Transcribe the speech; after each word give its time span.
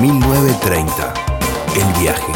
1930. 0.00 1.12
El 1.74 1.92
viaje. 2.00 2.32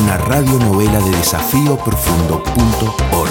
Una 0.00 0.16
radionovela 0.18 1.00
de 1.00 1.10
desafíoprofundo.org. 1.10 3.30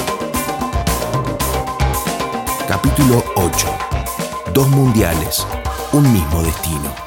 Capítulo 2.67 3.23
8. 3.35 3.67
Dos 4.53 4.67
mundiales. 4.69 5.47
Un 5.93 6.11
mismo 6.11 6.41
destino. 6.41 7.06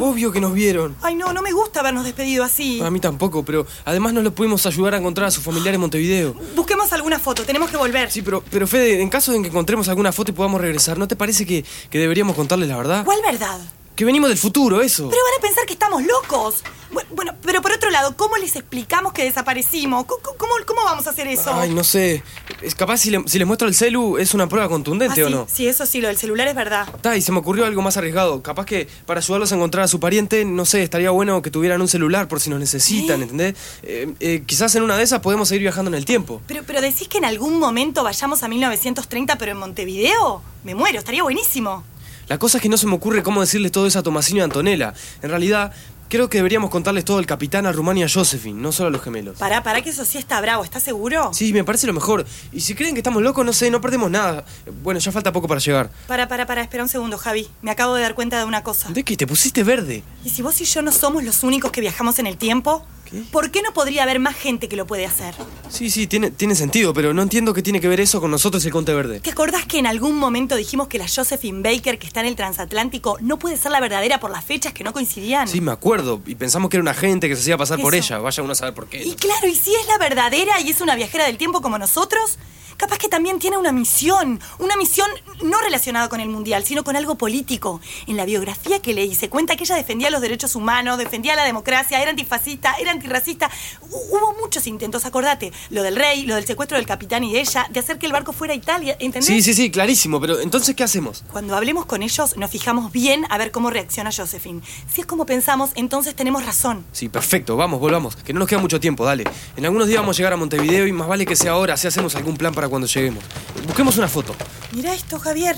Vieron? 0.00 0.12
Obvio 0.14 0.32
que 0.32 0.40
nos 0.40 0.52
vieron. 0.52 0.96
Ay, 1.02 1.14
no, 1.14 1.32
no 1.32 1.42
me 1.42 1.52
gusta 1.52 1.80
habernos 1.80 2.04
despedido 2.04 2.44
así. 2.44 2.80
A 2.80 2.90
mí 2.90 3.00
tampoco, 3.00 3.44
pero 3.44 3.66
además 3.84 4.12
no 4.12 4.22
lo 4.22 4.32
pudimos 4.34 4.64
ayudar 4.66 4.94
a 4.94 4.98
encontrar 4.98 5.28
a 5.28 5.30
su 5.30 5.40
familiar 5.40 5.74
en 5.74 5.80
Montevideo. 5.80 6.34
Busquemos 6.54 6.92
alguna 6.92 7.18
foto, 7.18 7.44
tenemos 7.44 7.70
que 7.70 7.76
volver. 7.76 8.10
Sí, 8.10 8.22
pero, 8.22 8.42
pero 8.50 8.66
Fede, 8.66 9.00
en 9.00 9.08
caso 9.08 9.32
de 9.32 9.42
que 9.42 9.48
encontremos 9.48 9.88
alguna 9.88 10.12
foto 10.12 10.30
y 10.30 10.34
podamos 10.34 10.60
regresar, 10.60 10.98
¿no 10.98 11.06
te 11.06 11.16
parece 11.16 11.46
que, 11.46 11.64
que 11.90 11.98
deberíamos 11.98 12.36
contarles 12.36 12.68
la 12.68 12.76
verdad? 12.76 13.04
¿Cuál 13.04 13.20
verdad? 13.22 13.60
Que 13.94 14.04
venimos 14.04 14.28
del 14.30 14.38
futuro, 14.38 14.80
eso. 14.80 15.08
Pero 15.10 15.22
van 15.22 15.38
a 15.38 15.42
pensar 15.42 15.66
que 15.66 15.74
estamos 15.74 16.02
locos. 16.04 16.62
Bu- 16.92 17.02
Bueno, 17.10 17.34
pero 17.42 17.62
por 17.62 17.72
otro 17.72 17.90
lado, 17.90 18.16
¿cómo 18.16 18.36
les 18.36 18.56
explicamos 18.56 19.12
que 19.12 19.24
desaparecimos? 19.24 20.04
¿Cómo, 20.06 20.20
cómo, 20.36 20.52
cómo 20.66 20.84
vamos 20.84 21.06
a 21.06 21.10
hacer 21.10 21.26
eso? 21.28 21.52
Ay, 21.54 21.70
no 21.72 21.84
sé. 21.84 22.22
Es 22.62 22.74
capaz 22.74 22.98
si, 22.98 23.10
le- 23.10 23.22
si 23.26 23.38
les 23.38 23.46
muestro 23.46 23.68
el 23.68 23.74
celu 23.74 24.18
es 24.18 24.34
una 24.34 24.48
prueba 24.48 24.66
Ah, 24.66 24.68
contundente 24.68 25.14
sí, 25.16 25.22
o 25.22 25.30
no. 25.30 25.46
sí, 25.52 25.66
eso 25.68 25.86
sí, 25.86 26.00
lo 26.00 26.08
del 26.08 26.16
celular 26.16 26.48
es 26.48 26.54
verdad. 26.54 26.86
Ta, 27.00 27.16
y 27.16 27.22
se 27.22 27.30
me 27.32 27.38
ocurrió 27.38 27.64
algo 27.66 27.80
más 27.82 27.96
arriesgado. 27.96 28.42
Capaz 28.42 28.66
que 28.66 28.88
para 29.06 29.20
ayudarlos 29.20 29.52
a 29.52 29.54
encontrar 29.56 29.84
a 29.84 29.88
su 29.88 30.00
pariente, 30.00 30.44
no 30.44 30.64
sé, 30.64 30.82
estaría 30.82 31.10
bueno 31.10 31.42
que 31.42 31.50
tuvieran 31.50 31.80
un 31.80 31.88
celular 31.88 32.26
por 32.28 32.40
si 32.40 32.50
nos 32.50 32.58
necesitan, 32.60 33.20
¿Eh? 33.20 33.22
¿entendés? 33.24 33.54
Eh, 33.82 34.12
eh, 34.20 34.42
quizás 34.46 34.74
en 34.74 34.82
una 34.82 34.96
de 34.96 35.02
esas 35.04 35.20
podemos 35.20 35.48
seguir 35.48 35.62
viajando 35.62 35.90
en 35.90 35.94
el 35.94 36.04
tiempo. 36.04 36.40
Pero, 36.46 36.62
pero 36.66 36.80
decís 36.80 37.06
que 37.08 37.18
en 37.18 37.24
algún 37.24 37.58
momento 37.58 38.02
vayamos 38.02 38.42
a 38.42 38.48
1930, 38.48 39.36
pero 39.38 39.52
en 39.52 39.58
Montevideo. 39.58 40.42
Me 40.64 40.74
muero, 40.74 40.98
estaría 40.98 41.22
buenísimo. 41.22 41.84
La 42.28 42.38
cosa 42.38 42.58
es 42.58 42.62
que 42.62 42.68
no 42.68 42.76
se 42.76 42.86
me 42.86 42.94
ocurre 42.94 43.22
cómo 43.22 43.40
decirles 43.40 43.72
todo 43.72 43.86
eso 43.86 43.98
a 43.98 44.02
Tomasino 44.02 44.38
y 44.38 44.40
a 44.42 44.44
Antonella. 44.44 44.94
En 45.22 45.30
realidad, 45.30 45.72
creo 46.10 46.28
que 46.28 46.38
deberíamos 46.38 46.68
contarles 46.68 47.04
todo 47.06 47.18
al 47.18 47.24
capitán, 47.24 47.64
a 47.64 47.72
Rumania 47.72 48.02
y 48.02 48.04
a 48.04 48.08
Josephine, 48.12 48.60
no 48.60 48.72
solo 48.72 48.88
a 48.88 48.90
los 48.90 49.00
gemelos. 49.00 49.38
Pará, 49.38 49.62
pará 49.62 49.80
que 49.80 49.90
eso 49.90 50.04
sí 50.04 50.18
está 50.18 50.40
bravo, 50.40 50.64
¿estás 50.64 50.82
seguro? 50.82 51.30
Sí, 51.32 51.52
me 51.54 51.64
parece 51.64 51.86
lo 51.86 51.94
mejor. 51.94 52.26
Y 52.52 52.60
si 52.60 52.74
creen 52.74 52.94
que 52.94 52.98
estamos 52.98 53.22
locos, 53.22 53.46
no 53.46 53.52
sé, 53.52 53.70
no 53.70 53.80
perdemos 53.80 54.10
nada. 54.10 54.44
Bueno, 54.82 55.00
ya 55.00 55.12
falta 55.12 55.32
poco 55.32 55.48
para 55.48 55.60
llegar. 55.60 55.90
Para, 56.08 56.28
para, 56.28 56.46
para, 56.46 56.62
espera 56.62 56.82
un 56.82 56.88
segundo, 56.88 57.16
Javi. 57.16 57.48
Me 57.62 57.70
acabo 57.70 57.94
de 57.94 58.02
dar 58.02 58.14
cuenta 58.14 58.38
de 58.38 58.44
una 58.44 58.62
cosa. 58.62 58.90
¿De 58.90 59.04
qué? 59.04 59.16
¿Te 59.16 59.26
pusiste 59.26 59.62
verde? 59.62 60.02
¿Y 60.24 60.30
si 60.30 60.42
vos 60.42 60.60
y 60.60 60.64
yo 60.64 60.82
no 60.82 60.92
somos 60.92 61.22
los 61.22 61.44
únicos 61.44 61.70
que 61.70 61.80
viajamos 61.80 62.18
en 62.18 62.26
el 62.26 62.36
tiempo? 62.36 62.84
¿Qué? 63.10 63.22
¿Por 63.30 63.50
qué 63.50 63.62
no 63.62 63.72
podría 63.72 64.04
haber 64.04 64.18
más 64.18 64.36
gente 64.36 64.68
que 64.68 64.76
lo 64.76 64.86
puede 64.86 65.06
hacer? 65.06 65.34
Sí, 65.68 65.90
sí, 65.90 66.06
tiene, 66.06 66.30
tiene 66.30 66.54
sentido, 66.54 66.94
pero 66.94 67.12
no 67.12 67.22
entiendo 67.22 67.52
qué 67.54 67.62
tiene 67.62 67.80
que 67.80 67.88
ver 67.88 68.00
eso 68.00 68.20
con 68.20 68.30
nosotros 68.30 68.64
y 68.64 68.68
el 68.68 68.72
Conte 68.72 68.94
Verde. 68.94 69.20
¿Te 69.20 69.30
acordás 69.30 69.66
que 69.66 69.78
en 69.78 69.86
algún 69.86 70.16
momento 70.16 70.56
dijimos 70.56 70.88
que 70.88 70.98
la 70.98 71.06
Josephine 71.08 71.62
Baker 71.62 71.98
que 71.98 72.06
está 72.06 72.20
en 72.20 72.26
el 72.26 72.36
transatlántico 72.36 73.18
no 73.20 73.38
puede 73.38 73.56
ser 73.56 73.72
la 73.72 73.80
verdadera 73.80 74.20
por 74.20 74.30
las 74.30 74.44
fechas 74.44 74.72
que 74.72 74.84
no 74.84 74.92
coincidían? 74.92 75.48
Sí, 75.48 75.60
me 75.60 75.72
acuerdo. 75.72 76.20
Y 76.26 76.34
pensamos 76.34 76.70
que 76.70 76.76
era 76.76 76.82
una 76.82 76.94
gente 76.94 77.28
que 77.28 77.36
se 77.36 77.42
hacía 77.42 77.56
pasar 77.56 77.80
por 77.80 77.94
ella. 77.94 78.18
Vaya 78.18 78.42
uno 78.42 78.52
a 78.52 78.56
saber 78.56 78.74
por 78.74 78.88
qué. 78.88 79.02
Y 79.02 79.14
claro, 79.14 79.48
¿y 79.48 79.54
si 79.54 79.74
es 79.74 79.86
la 79.86 79.98
verdadera 79.98 80.60
y 80.60 80.70
es 80.70 80.80
una 80.80 80.94
viajera 80.94 81.26
del 81.26 81.36
tiempo 81.36 81.60
como 81.60 81.78
nosotros? 81.78 82.38
Capaz 82.80 82.96
que 82.96 83.08
también 83.08 83.38
tiene 83.38 83.58
una 83.58 83.72
misión, 83.72 84.40
una 84.58 84.74
misión 84.78 85.06
no 85.42 85.60
relacionada 85.60 86.08
con 86.08 86.18
el 86.20 86.30
mundial, 86.30 86.64
sino 86.64 86.82
con 86.82 86.96
algo 86.96 87.16
político. 87.16 87.78
En 88.06 88.16
la 88.16 88.24
biografía 88.24 88.80
que 88.80 88.94
leí 88.94 89.14
se 89.14 89.28
cuenta 89.28 89.54
que 89.54 89.64
ella 89.64 89.74
defendía 89.76 90.08
los 90.08 90.22
derechos 90.22 90.54
humanos, 90.54 90.96
defendía 90.96 91.36
la 91.36 91.44
democracia, 91.44 92.00
era 92.00 92.10
antifascista, 92.10 92.74
era 92.80 92.90
antirracista. 92.92 93.50
Hu- 93.82 94.00
Hubo 94.10 94.34
muchos 94.40 94.66
intentos, 94.66 95.04
acordate, 95.04 95.52
lo 95.68 95.82
del 95.82 95.94
rey, 95.94 96.24
lo 96.24 96.36
del 96.36 96.46
secuestro 96.46 96.78
del 96.78 96.86
capitán 96.86 97.22
y 97.22 97.32
de 97.34 97.40
ella, 97.40 97.66
de 97.70 97.80
hacer 97.80 97.98
que 97.98 98.06
el 98.06 98.12
barco 98.12 98.32
fuera 98.32 98.54
a 98.54 98.56
Italia, 98.56 98.96
¿entendés? 98.98 99.26
Sí, 99.26 99.42
sí, 99.42 99.52
sí, 99.52 99.70
clarísimo. 99.70 100.18
Pero 100.20 100.40
entonces, 100.40 100.74
¿qué 100.74 100.82
hacemos? 100.82 101.22
Cuando 101.30 101.54
hablemos 101.56 101.84
con 101.84 102.02
ellos, 102.02 102.36
nos 102.38 102.50
fijamos 102.50 102.90
bien 102.92 103.26
a 103.28 103.36
ver 103.36 103.50
cómo 103.50 103.68
reacciona 103.70 104.10
Josephine. 104.10 104.62
Si 104.92 105.02
es 105.02 105.06
como 105.06 105.26
pensamos, 105.26 105.70
entonces 105.74 106.14
tenemos 106.16 106.46
razón. 106.46 106.84
Sí, 106.92 107.08
perfecto. 107.10 107.56
Vamos, 107.56 107.78
volvamos. 107.78 108.16
Que 108.16 108.32
no 108.32 108.38
nos 108.40 108.48
queda 108.48 108.58
mucho 108.58 108.80
tiempo, 108.80 109.04
dale. 109.04 109.24
En 109.56 109.64
algunos 109.66 109.86
días 109.86 110.00
vamos 110.00 110.16
a 110.16 110.18
llegar 110.18 110.32
a 110.32 110.36
Montevideo 110.36 110.86
y 110.86 110.92
más 110.92 111.06
vale 111.08 111.26
que 111.26 111.36
sea 111.36 111.52
ahora 111.52 111.76
si 111.76 111.86
hacemos 111.86 112.14
algún 112.16 112.36
plan 112.36 112.54
para 112.54 112.68
cuando 112.70 112.86
lleguemos. 112.86 113.22
Busquemos 113.66 113.98
una 113.98 114.08
foto. 114.08 114.34
Mira 114.72 114.94
esto, 114.94 115.18
Javier. 115.18 115.56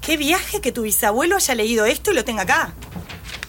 Qué 0.00 0.16
viaje 0.18 0.60
que 0.60 0.72
tu 0.72 0.82
bisabuelo 0.82 1.36
haya 1.36 1.54
leído 1.54 1.86
esto 1.86 2.12
y 2.12 2.14
lo 2.14 2.24
tenga 2.24 2.42
acá. 2.42 2.74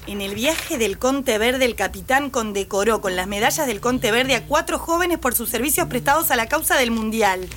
En 0.07 0.21
el 0.21 0.35
viaje 0.35 0.77
del 0.77 0.99
Conte 0.99 1.37
Verde, 1.39 1.65
el 1.65 1.75
capitán 1.75 2.29
condecoró 2.29 3.01
con 3.01 3.15
las 3.15 3.25
medallas 3.25 3.65
del 3.65 3.81
Conte 3.81 4.11
Verde 4.11 4.35
a 4.35 4.45
cuatro 4.45 4.77
jóvenes 4.77 5.17
por 5.17 5.33
sus 5.33 5.49
servicios 5.49 5.87
prestados 5.87 6.29
a 6.29 6.35
la 6.35 6.47
causa 6.47 6.75
del 6.77 6.91
Mundial. 6.91 7.47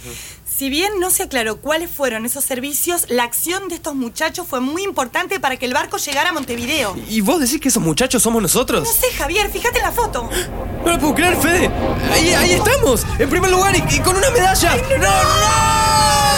Si 0.47 0.71
bien 0.71 0.99
no 0.99 1.11
se 1.11 1.25
aclaró 1.25 1.61
cuáles 1.61 1.91
fueron 1.91 2.25
esos 2.25 2.45
servicios, 2.45 3.05
la 3.11 3.25
acción 3.25 3.69
de 3.69 3.75
estos 3.75 3.95
muchachos 3.95 4.47
fue 4.49 4.61
muy 4.61 4.83
importante 4.83 5.39
para 5.41 5.59
que 5.59 5.67
el 5.67 5.75
barco 5.75 5.99
llegara 5.99 6.31
a 6.31 6.33
Montevideo. 6.33 6.97
¿Y 7.11 7.21
vos 7.21 7.39
decís 7.39 7.61
que 7.61 7.69
esos 7.69 7.83
muchachos 7.83 8.23
somos 8.23 8.39
No 8.41 8.45
nosotros? 8.49 8.89
sé, 8.89 9.13
Javier, 9.17 9.51
fíjate 9.51 9.79
en 9.79 9.85
la 9.85 9.93
foto. 9.93 10.29
No 10.85 10.93
lo 10.95 10.99
puedo 11.01 11.15
creer, 11.17 11.37
Fede. 11.37 11.69
Ahí, 12.13 12.33
ahí 12.33 12.53
estamos. 12.53 13.05
En 13.19 13.29
primer 13.29 13.51
lugar 13.51 13.75
y, 13.77 13.95
y 13.95 13.99
con 13.99 14.17
una 14.17 14.31
medalla. 14.31 14.75
¡No, 14.77 14.99
no! 14.99 16.38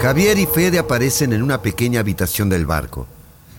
Javier 0.00 0.38
y 0.38 0.46
Fede 0.46 0.78
aparecen 0.78 1.34
en 1.34 1.42
una 1.42 1.60
pequeña 1.60 2.00
habitación 2.00 2.48
del 2.48 2.64
barco. 2.64 3.06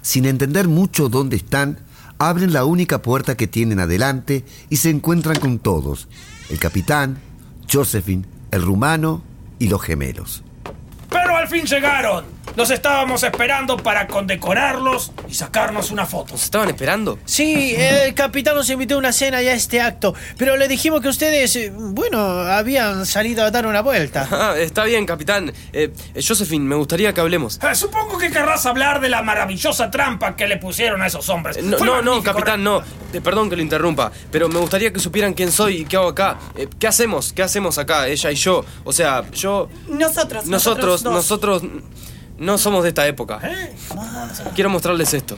Sin 0.01 0.25
entender 0.25 0.67
mucho 0.67 1.07
dónde 1.07 1.35
están, 1.35 1.77
abren 2.17 2.51
la 2.51 2.65
única 2.65 3.03
puerta 3.03 3.37
que 3.37 3.45
tienen 3.45 3.79
adelante 3.79 4.43
y 4.67 4.77
se 4.77 4.89
encuentran 4.89 5.37
con 5.37 5.59
todos. 5.59 6.07
El 6.49 6.57
capitán, 6.57 7.21
Josephine, 7.71 8.25
el 8.49 8.63
rumano 8.63 9.21
y 9.59 9.67
los 9.67 9.83
gemelos. 9.83 10.43
Pero 11.11 11.37
al 11.37 11.47
fin 11.47 11.63
llegaron. 11.63 12.25
Los 12.55 12.69
estábamos 12.69 13.23
esperando 13.23 13.77
para 13.77 14.07
condecorarlos 14.07 15.11
y 15.29 15.33
sacarnos 15.33 15.89
una 15.91 16.05
foto. 16.05 16.33
¿Nos 16.33 16.43
estaban 16.43 16.67
esperando? 16.69 17.17
Sí, 17.23 17.73
el 17.77 18.13
capitán 18.13 18.55
nos 18.55 18.69
invitó 18.69 18.95
a 18.95 18.97
una 18.97 19.13
cena 19.13 19.41
y 19.41 19.47
a 19.47 19.53
este 19.53 19.79
acto, 19.79 20.13
pero 20.37 20.57
le 20.57 20.67
dijimos 20.67 20.99
que 21.01 21.07
ustedes, 21.07 21.55
eh, 21.55 21.71
bueno, 21.73 22.19
habían 22.19 23.05
salido 23.05 23.45
a 23.45 23.51
dar 23.51 23.65
una 23.65 23.81
vuelta. 23.81 24.27
Ah, 24.41 24.55
está 24.57 24.85
bien, 24.85 25.05
capitán. 25.05 25.53
Eh, 25.71 25.93
eh, 26.15 26.21
Josephine, 26.27 26.65
me 26.65 26.75
gustaría 26.75 27.13
que 27.13 27.21
hablemos. 27.21 27.59
Eh, 27.63 27.75
supongo 27.75 28.17
que 28.17 28.31
querrás 28.31 28.65
hablar 28.65 28.99
de 28.99 29.07
la 29.07 29.21
maravillosa 29.21 29.91
trampa 29.91 30.35
que 30.35 30.47
le 30.47 30.57
pusieron 30.57 31.01
a 31.03 31.07
esos 31.07 31.29
hombres. 31.29 31.57
Eh, 31.57 31.61
No, 31.61 31.77
Fue 31.77 31.85
no, 31.85 32.01
no, 32.01 32.11
magnífico, 32.13 32.33
capitán, 32.33 32.63
no. 32.63 32.81
Eh, 33.13 33.21
perdón 33.21 33.49
que 33.49 33.55
lo 33.55 33.61
interrumpa, 33.61 34.11
pero 34.31 34.49
me 34.49 34.57
gustaría 34.59 34.91
que 34.91 34.99
supieran 34.99 35.33
quién 35.35 35.51
soy 35.51 35.81
y 35.81 35.85
qué 35.85 35.95
hago 35.97 36.09
acá. 36.09 36.37
Eh, 36.55 36.67
¿Qué 36.79 36.87
hacemos? 36.87 37.31
¿Qué 37.33 37.43
hacemos 37.43 37.77
acá, 37.77 38.07
ella 38.07 38.31
y 38.31 38.35
yo? 38.35 38.65
O 38.83 38.91
sea, 38.91 39.23
yo... 39.31 39.69
Nosotros, 39.87 40.47
Nosotros, 40.47 41.03
dos. 41.03 41.13
nosotros 41.13 41.61
no 42.41 42.57
somos 42.57 42.83
de 42.83 42.89
esta 42.89 43.07
época. 43.07 43.39
¿Eh? 43.43 43.73
Quiero 44.55 44.69
mostrarles 44.69 45.13
esto. 45.13 45.37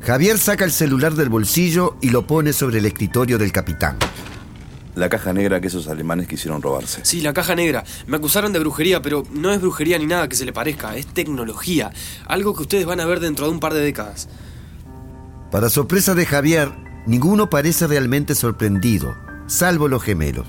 Javier 0.00 0.38
saca 0.38 0.64
el 0.64 0.70
celular 0.70 1.14
del 1.14 1.28
bolsillo 1.28 1.96
y 2.00 2.10
lo 2.10 2.26
pone 2.26 2.52
sobre 2.52 2.78
el 2.78 2.86
escritorio 2.86 3.36
del 3.36 3.52
capitán. 3.52 3.98
La 4.94 5.08
caja 5.08 5.32
negra 5.32 5.60
que 5.60 5.66
esos 5.66 5.88
alemanes 5.88 6.28
quisieron 6.28 6.62
robarse. 6.62 7.00
Sí, 7.04 7.20
la 7.20 7.32
caja 7.32 7.54
negra. 7.54 7.84
Me 8.06 8.16
acusaron 8.16 8.52
de 8.52 8.60
brujería, 8.60 9.02
pero 9.02 9.24
no 9.32 9.52
es 9.52 9.60
brujería 9.60 9.98
ni 9.98 10.06
nada 10.06 10.28
que 10.28 10.36
se 10.36 10.44
le 10.44 10.52
parezca. 10.52 10.96
Es 10.96 11.06
tecnología. 11.06 11.90
Algo 12.26 12.54
que 12.54 12.62
ustedes 12.62 12.86
van 12.86 13.00
a 13.00 13.06
ver 13.06 13.20
dentro 13.20 13.46
de 13.46 13.52
un 13.52 13.60
par 13.60 13.74
de 13.74 13.80
décadas. 13.80 14.28
Para 15.50 15.68
sorpresa 15.68 16.14
de 16.14 16.26
Javier, 16.26 16.72
ninguno 17.06 17.50
parece 17.50 17.86
realmente 17.86 18.34
sorprendido, 18.34 19.16
salvo 19.46 19.88
los 19.88 20.02
gemelos. 20.02 20.46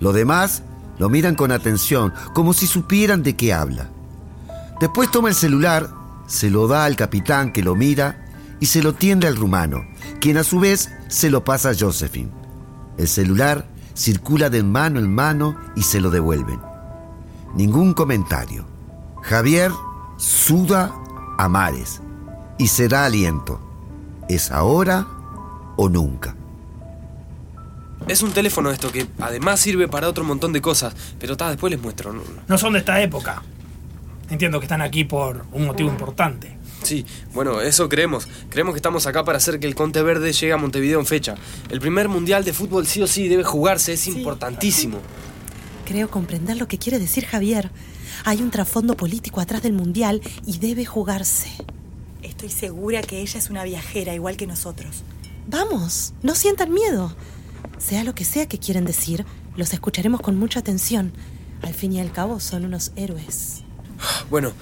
Los 0.00 0.14
demás 0.14 0.62
lo 1.02 1.08
miran 1.08 1.34
con 1.34 1.50
atención, 1.50 2.14
como 2.32 2.52
si 2.52 2.68
supieran 2.68 3.24
de 3.24 3.34
qué 3.34 3.52
habla. 3.52 3.88
Después 4.78 5.10
toma 5.10 5.30
el 5.30 5.34
celular, 5.34 5.90
se 6.28 6.48
lo 6.48 6.68
da 6.68 6.84
al 6.84 6.94
capitán 6.94 7.52
que 7.52 7.64
lo 7.64 7.74
mira 7.74 8.24
y 8.60 8.66
se 8.66 8.84
lo 8.84 8.94
tiende 8.94 9.26
al 9.26 9.34
rumano, 9.34 9.84
quien 10.20 10.36
a 10.36 10.44
su 10.44 10.60
vez 10.60 10.92
se 11.08 11.28
lo 11.28 11.42
pasa 11.42 11.70
a 11.70 11.74
Josephine. 11.76 12.30
El 12.98 13.08
celular 13.08 13.66
circula 13.94 14.48
de 14.48 14.62
mano 14.62 15.00
en 15.00 15.12
mano 15.12 15.56
y 15.74 15.82
se 15.82 16.00
lo 16.00 16.08
devuelven. 16.08 16.60
Ningún 17.56 17.94
comentario. 17.94 18.64
Javier 19.22 19.72
suda 20.18 20.94
a 21.36 21.48
mares 21.48 22.00
y 22.58 22.68
se 22.68 22.86
da 22.86 23.06
aliento. 23.06 23.60
¿Es 24.28 24.52
ahora 24.52 25.08
o 25.76 25.88
nunca? 25.88 26.36
Es 28.08 28.22
un 28.22 28.32
teléfono 28.32 28.70
esto 28.70 28.90
que 28.92 29.06
además 29.18 29.60
sirve 29.60 29.88
para 29.88 30.08
otro 30.08 30.24
montón 30.24 30.52
de 30.52 30.60
cosas, 30.60 30.94
pero 31.18 31.36
ta, 31.36 31.48
después 31.50 31.70
les 31.70 31.80
muestro. 31.80 32.12
No- 32.12 32.22
No 32.48 32.58
son 32.58 32.72
de 32.74 32.80
esta 32.80 33.00
época. 33.00 33.42
Entiendo 34.30 34.58
que 34.60 34.64
están 34.66 34.82
aquí 34.82 35.04
por 35.04 35.44
un 35.52 35.66
motivo 35.66 35.88
importante. 35.90 36.56
Sí, 36.82 37.06
bueno, 37.32 37.60
eso 37.60 37.88
creemos. 37.88 38.26
Creemos 38.48 38.74
que 38.74 38.78
estamos 38.78 39.06
acá 39.06 39.24
para 39.24 39.38
hacer 39.38 39.60
que 39.60 39.66
el 39.68 39.74
Conte 39.74 40.02
Verde 40.02 40.32
llegue 40.32 40.52
a 40.52 40.56
Montevideo 40.56 40.98
en 40.98 41.06
fecha. 41.06 41.36
El 41.70 41.80
primer 41.80 42.08
mundial 42.08 42.44
de 42.44 42.52
fútbol 42.52 42.86
sí 42.86 43.00
o 43.02 43.06
sí 43.06 43.28
debe 43.28 43.44
jugarse, 43.44 43.92
es 43.92 44.06
importantísimo. 44.08 44.98
Creo 45.84 46.10
comprender 46.10 46.56
lo 46.56 46.66
que 46.66 46.78
quiere 46.78 46.98
decir 46.98 47.24
Javier. 47.26 47.70
Hay 48.24 48.42
un 48.42 48.50
trasfondo 48.50 48.96
político 48.96 49.40
atrás 49.40 49.62
del 49.62 49.72
mundial 49.74 50.20
y 50.46 50.58
debe 50.58 50.84
jugarse. 50.84 51.50
Estoy 52.22 52.48
segura 52.50 53.00
que 53.02 53.20
ella 53.20 53.38
es 53.38 53.48
una 53.50 53.62
viajera 53.64 54.14
igual 54.14 54.36
que 54.36 54.46
nosotros. 54.46 55.02
Vamos, 55.48 56.14
no 56.22 56.34
sientan 56.34 56.72
miedo. 56.72 57.14
Sea 57.78 58.04
lo 58.04 58.14
que 58.14 58.24
sea 58.24 58.46
que 58.46 58.58
quieren 58.58 58.84
decir, 58.84 59.24
Los 59.54 59.74
escucharemos 59.74 60.22
con 60.22 60.38
mucha 60.38 60.60
atención. 60.60 61.12
Al 61.62 61.74
fin 61.74 61.92
y 61.92 62.00
al 62.00 62.10
cabo 62.10 62.40
son 62.40 62.64
unos 62.64 62.92
héroes. 62.96 63.64
Bueno, 64.30 64.52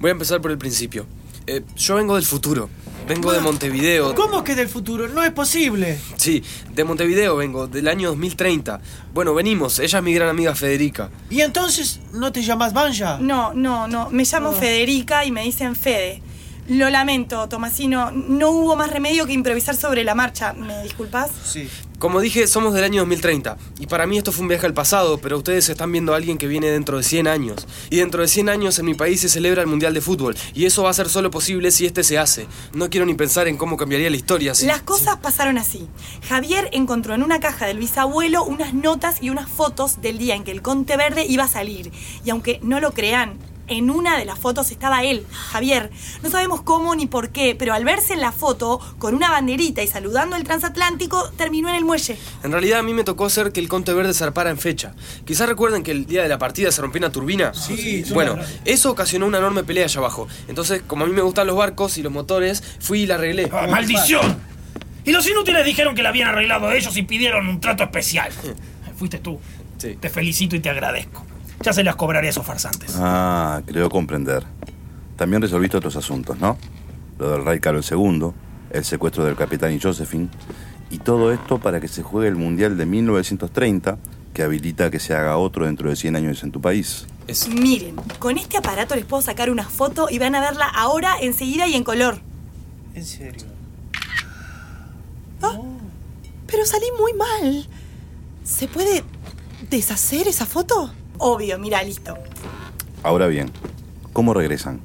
voy 0.00 0.10
a 0.10 0.12
empezar 0.12 0.40
por 0.40 0.50
el 0.52 0.58
principio. 0.58 1.06
Eh, 1.46 1.62
yo 1.76 1.96
vengo 1.96 2.14
del 2.14 2.24
futuro. 2.24 2.68
Vengo 3.08 3.32
de 3.32 3.40
Montevideo. 3.40 4.14
¿Cómo 4.16 4.42
que 4.42 4.56
del 4.56 4.68
futuro? 4.68 5.06
No 5.08 5.22
es 5.22 5.30
posible. 5.30 5.96
Sí, 6.16 6.42
de 6.74 6.82
Montevideo 6.82 7.36
vengo, 7.36 7.68
del 7.68 7.86
año 7.86 8.08
2030. 8.08 8.80
Bueno, 9.14 9.32
venimos. 9.32 9.78
Ella 9.78 9.98
es 9.98 10.04
mi 10.04 10.12
gran 10.12 10.28
amiga 10.28 10.56
Federica. 10.56 11.10
¿Y 11.30 11.40
entonces 11.42 12.00
no 12.12 12.32
te 12.32 12.42
llamas 12.42 12.72
Banja? 12.72 13.18
No, 13.20 13.54
no, 13.54 13.86
no. 13.86 14.10
Me 14.10 14.24
llamo 14.24 14.50
Federica 14.52 15.24
y 15.24 15.30
me 15.30 15.42
dicen 15.44 15.76
Fede. 15.76 16.20
Lo 16.68 16.90
lamento, 16.90 17.48
Tomasino. 17.48 18.10
No 18.10 18.50
hubo 18.50 18.74
más 18.74 18.90
remedio 18.90 19.24
que 19.26 19.32
improvisar 19.32 19.76
sobre 19.76 20.02
la 20.02 20.16
marcha. 20.16 20.52
¿Me 20.52 20.82
disculpas? 20.82 21.30
Sí. 21.44 21.68
Como 21.98 22.20
dije, 22.20 22.46
somos 22.46 22.74
del 22.74 22.84
año 22.84 23.00
2030. 23.02 23.56
Y 23.78 23.86
para 23.86 24.06
mí 24.06 24.18
esto 24.18 24.32
fue 24.32 24.42
un 24.42 24.48
viaje 24.48 24.66
al 24.66 24.74
pasado, 24.74 25.18
pero 25.18 25.38
ustedes 25.38 25.68
están 25.68 25.92
viendo 25.92 26.12
a 26.12 26.16
alguien 26.16 26.36
que 26.36 26.46
viene 26.46 26.66
dentro 26.66 26.98
de 26.98 27.04
100 27.04 27.28
años. 27.28 27.66
Y 27.88 27.96
dentro 27.96 28.20
de 28.20 28.28
100 28.28 28.48
años 28.48 28.78
en 28.78 28.84
mi 28.84 28.94
país 28.94 29.20
se 29.20 29.28
celebra 29.28 29.62
el 29.62 29.68
Mundial 29.68 29.94
de 29.94 30.00
Fútbol. 30.00 30.36
Y 30.54 30.66
eso 30.66 30.82
va 30.82 30.90
a 30.90 30.94
ser 30.94 31.08
solo 31.08 31.30
posible 31.30 31.70
si 31.70 31.86
este 31.86 32.04
se 32.04 32.18
hace. 32.18 32.48
No 32.74 32.90
quiero 32.90 33.06
ni 33.06 33.14
pensar 33.14 33.48
en 33.48 33.56
cómo 33.56 33.76
cambiaría 33.76 34.10
la 34.10 34.16
historia 34.16 34.54
si... 34.54 34.66
Las 34.66 34.82
cosas 34.82 35.16
pasaron 35.18 35.56
así. 35.56 35.88
Javier 36.28 36.68
encontró 36.72 37.14
en 37.14 37.22
una 37.22 37.40
caja 37.40 37.66
del 37.66 37.78
bisabuelo 37.78 38.44
unas 38.44 38.74
notas 38.74 39.22
y 39.22 39.30
unas 39.30 39.48
fotos 39.48 40.02
del 40.02 40.18
día 40.18 40.34
en 40.34 40.44
que 40.44 40.50
el 40.50 40.62
Conte 40.62 40.96
Verde 40.96 41.24
iba 41.26 41.44
a 41.44 41.48
salir. 41.48 41.92
Y 42.24 42.30
aunque 42.30 42.58
no 42.62 42.80
lo 42.80 42.92
crean, 42.92 43.38
en 43.68 43.90
una 43.90 44.18
de 44.18 44.24
las 44.24 44.38
fotos 44.38 44.70
estaba 44.70 45.04
él, 45.04 45.24
Javier. 45.30 45.90
No 46.22 46.30
sabemos 46.30 46.62
cómo 46.62 46.94
ni 46.94 47.06
por 47.06 47.30
qué, 47.30 47.54
pero 47.58 47.74
al 47.74 47.84
verse 47.84 48.14
en 48.14 48.20
la 48.20 48.32
foto, 48.32 48.80
con 48.98 49.14
una 49.14 49.30
banderita 49.30 49.82
y 49.82 49.86
saludando 49.86 50.36
el 50.36 50.44
transatlántico, 50.44 51.30
terminó 51.36 51.68
en 51.68 51.76
el 51.76 51.84
muelle. 51.84 52.16
En 52.42 52.52
realidad 52.52 52.80
a 52.80 52.82
mí 52.82 52.94
me 52.94 53.04
tocó 53.04 53.26
hacer 53.26 53.52
que 53.52 53.60
el 53.60 53.68
Conte 53.68 53.92
Verde 53.92 54.14
zarpara 54.14 54.50
en 54.50 54.58
fecha. 54.58 54.94
Quizás 55.24 55.48
recuerden 55.48 55.82
que 55.82 55.90
el 55.90 56.06
día 56.06 56.22
de 56.22 56.28
la 56.28 56.38
partida 56.38 56.70
se 56.70 56.80
rompió 56.80 57.00
una 57.00 57.10
turbina. 57.10 57.54
Sí, 57.54 58.04
sí. 58.04 58.12
Bueno, 58.12 58.36
eso 58.64 58.90
ocasionó 58.90 59.26
una 59.26 59.38
enorme 59.38 59.64
pelea 59.64 59.84
allá 59.84 59.98
abajo. 60.00 60.28
Entonces, 60.48 60.82
como 60.86 61.04
a 61.04 61.08
mí 61.08 61.12
me 61.12 61.22
gustan 61.22 61.46
los 61.46 61.56
barcos 61.56 61.98
y 61.98 62.02
los 62.02 62.12
motores, 62.12 62.62
fui 62.80 63.02
y 63.02 63.06
la 63.06 63.16
arreglé. 63.16 63.48
¡Ah, 63.52 63.66
¡Maldición! 63.68 64.36
Y 65.04 65.12
los 65.12 65.28
inútiles 65.28 65.64
dijeron 65.64 65.94
que 65.94 66.02
la 66.02 66.08
habían 66.08 66.28
arreglado 66.28 66.72
ellos 66.72 66.96
y 66.96 67.02
pidieron 67.02 67.46
un 67.48 67.60
trato 67.60 67.84
especial. 67.84 68.32
Fuiste 68.98 69.18
tú. 69.18 69.38
Sí. 69.78 69.96
Te 70.00 70.08
felicito 70.08 70.56
y 70.56 70.60
te 70.60 70.70
agradezco. 70.70 71.24
Ya 71.62 71.72
se 71.72 71.82
las 71.82 71.96
cobraré 71.96 72.26
a 72.28 72.30
esos 72.30 72.44
farsantes. 72.46 72.94
Ah, 72.98 73.62
creo 73.66 73.88
comprender. 73.88 74.44
También 75.16 75.40
resolviste 75.42 75.76
otros 75.76 75.96
asuntos, 75.96 76.38
¿no? 76.38 76.56
Lo 77.18 77.30
del 77.30 77.44
rey 77.44 77.60
Carlos 77.60 77.90
II, 77.90 78.30
el 78.70 78.84
secuestro 78.84 79.24
del 79.24 79.36
capitán 79.36 79.72
y 79.72 79.80
Josephine, 79.80 80.28
y 80.90 80.98
todo 80.98 81.32
esto 81.32 81.58
para 81.58 81.80
que 81.80 81.88
se 81.88 82.02
juegue 82.02 82.28
el 82.28 82.36
Mundial 82.36 82.76
de 82.76 82.84
1930, 82.86 83.96
que 84.34 84.42
habilita 84.42 84.90
que 84.90 85.00
se 85.00 85.14
haga 85.14 85.38
otro 85.38 85.64
dentro 85.64 85.88
de 85.88 85.96
100 85.96 86.14
años 86.16 86.42
en 86.42 86.52
tu 86.52 86.60
país. 86.60 87.06
Es- 87.26 87.48
Miren, 87.48 87.96
con 88.18 88.36
este 88.36 88.58
aparato 88.58 88.94
les 88.94 89.06
puedo 89.06 89.22
sacar 89.22 89.50
una 89.50 89.64
foto 89.64 90.08
y 90.10 90.18
van 90.18 90.34
a 90.34 90.40
verla 90.40 90.66
ahora, 90.66 91.14
enseguida 91.20 91.66
y 91.66 91.74
en 91.74 91.84
color. 91.84 92.20
En 92.94 93.04
serio. 93.04 93.46
Pero 96.46 96.64
salí 96.64 96.86
muy 96.98 97.12
mal. 97.14 97.66
¿Se 98.44 98.68
puede 98.68 99.02
deshacer 99.68 100.28
esa 100.28 100.46
foto? 100.46 100.92
Obvio, 101.18 101.58
mira, 101.58 101.82
listo. 101.82 102.16
Ahora 103.02 103.26
bien, 103.26 103.50
¿cómo 104.12 104.34
regresan? 104.34 104.80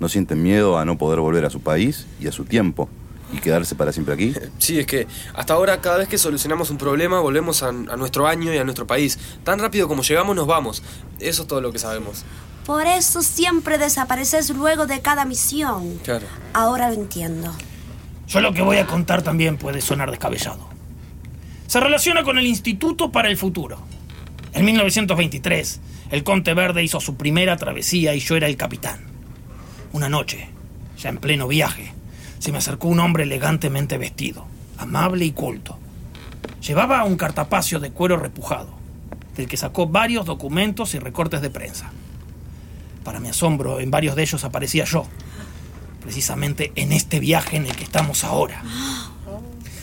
¿No 0.00 0.08
sienten 0.08 0.42
miedo 0.42 0.78
a 0.78 0.84
no 0.84 0.98
poder 0.98 1.20
volver 1.20 1.44
a 1.44 1.50
su 1.50 1.60
país 1.60 2.06
y 2.20 2.26
a 2.26 2.32
su 2.32 2.44
tiempo 2.44 2.88
y 3.32 3.38
quedarse 3.38 3.74
para 3.74 3.92
siempre 3.92 4.14
aquí? 4.14 4.34
Sí, 4.58 4.78
es 4.78 4.86
que 4.86 5.06
hasta 5.34 5.54
ahora 5.54 5.80
cada 5.80 5.98
vez 5.98 6.08
que 6.08 6.18
solucionamos 6.18 6.70
un 6.70 6.78
problema 6.78 7.20
volvemos 7.20 7.62
a, 7.62 7.68
a 7.68 7.96
nuestro 7.96 8.26
año 8.26 8.52
y 8.52 8.58
a 8.58 8.64
nuestro 8.64 8.86
país. 8.86 9.18
Tan 9.44 9.58
rápido 9.58 9.88
como 9.88 10.02
llegamos 10.02 10.34
nos 10.36 10.46
vamos. 10.46 10.82
Eso 11.20 11.42
es 11.42 11.48
todo 11.48 11.60
lo 11.60 11.72
que 11.72 11.78
sabemos. 11.78 12.24
Por 12.66 12.84
eso 12.86 13.22
siempre 13.22 13.78
desapareces 13.78 14.50
luego 14.50 14.86
de 14.86 15.00
cada 15.00 15.24
misión. 15.24 15.98
Claro. 16.02 16.26
Ahora 16.52 16.88
lo 16.88 16.96
entiendo. 16.96 17.54
Yo 18.26 18.40
lo 18.40 18.52
que 18.52 18.62
voy 18.62 18.78
a 18.78 18.86
contar 18.86 19.22
también 19.22 19.56
puede 19.56 19.80
sonar 19.80 20.10
descabellado. 20.10 20.66
Se 21.68 21.78
relaciona 21.78 22.24
con 22.24 22.38
el 22.38 22.46
Instituto 22.46 23.12
para 23.12 23.28
el 23.28 23.36
Futuro. 23.36 23.78
En 24.56 24.64
1923, 24.64 25.80
el 26.12 26.24
Conte 26.24 26.54
Verde 26.54 26.82
hizo 26.82 26.98
su 26.98 27.16
primera 27.16 27.58
travesía 27.58 28.14
y 28.14 28.20
yo 28.20 28.36
era 28.36 28.46
el 28.46 28.56
capitán. 28.56 29.00
Una 29.92 30.08
noche, 30.08 30.48
ya 30.98 31.10
en 31.10 31.18
pleno 31.18 31.46
viaje, 31.46 31.92
se 32.38 32.52
me 32.52 32.58
acercó 32.58 32.88
un 32.88 33.00
hombre 33.00 33.24
elegantemente 33.24 33.98
vestido, 33.98 34.46
amable 34.78 35.26
y 35.26 35.32
culto. 35.32 35.78
Llevaba 36.66 37.04
un 37.04 37.18
cartapacio 37.18 37.80
de 37.80 37.90
cuero 37.90 38.16
repujado, 38.16 38.70
del 39.36 39.46
que 39.46 39.58
sacó 39.58 39.88
varios 39.88 40.24
documentos 40.24 40.94
y 40.94 41.00
recortes 41.00 41.42
de 41.42 41.50
prensa. 41.50 41.92
Para 43.04 43.20
mi 43.20 43.28
asombro, 43.28 43.78
en 43.80 43.90
varios 43.90 44.16
de 44.16 44.22
ellos 44.22 44.42
aparecía 44.42 44.84
yo, 44.84 45.06
precisamente 46.00 46.72
en 46.76 46.92
este 46.92 47.20
viaje 47.20 47.58
en 47.58 47.66
el 47.66 47.76
que 47.76 47.84
estamos 47.84 48.24
ahora. 48.24 48.62